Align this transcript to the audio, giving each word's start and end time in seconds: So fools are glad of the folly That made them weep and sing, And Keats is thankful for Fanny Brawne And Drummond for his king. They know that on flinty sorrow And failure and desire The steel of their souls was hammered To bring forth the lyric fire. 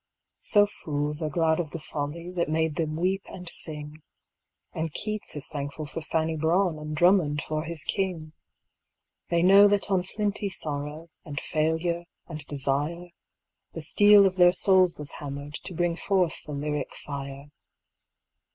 So 0.39 0.65
fools 0.65 1.21
are 1.21 1.29
glad 1.29 1.59
of 1.59 1.69
the 1.69 1.79
folly 1.79 2.31
That 2.31 2.49
made 2.49 2.75
them 2.75 2.95
weep 2.95 3.21
and 3.27 3.47
sing, 3.47 4.01
And 4.73 4.91
Keats 4.91 5.35
is 5.35 5.47
thankful 5.47 5.85
for 5.85 6.01
Fanny 6.01 6.35
Brawne 6.35 6.79
And 6.79 6.95
Drummond 6.95 7.39
for 7.43 7.65
his 7.65 7.83
king. 7.83 8.33
They 9.29 9.43
know 9.43 9.67
that 9.67 9.91
on 9.91 10.01
flinty 10.01 10.49
sorrow 10.49 11.11
And 11.23 11.39
failure 11.39 12.05
and 12.27 12.43
desire 12.47 13.09
The 13.73 13.83
steel 13.83 14.25
of 14.25 14.37
their 14.37 14.53
souls 14.53 14.97
was 14.97 15.11
hammered 15.11 15.53
To 15.65 15.73
bring 15.75 15.95
forth 15.95 16.45
the 16.45 16.53
lyric 16.53 16.95
fire. 16.95 17.51